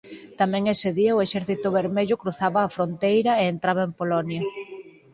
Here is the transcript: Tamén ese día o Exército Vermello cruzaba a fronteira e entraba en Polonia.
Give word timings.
Tamén 0.39 0.63
ese 0.73 0.89
día 0.97 1.17
o 1.17 1.23
Exército 1.27 1.67
Vermello 1.77 2.19
cruzaba 2.21 2.59
a 2.63 2.73
fronteira 2.75 3.31
e 3.41 3.49
entraba 3.53 3.81
en 3.87 3.91
Polonia. 3.99 4.41